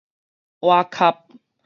[0.61, 1.25] 倚磕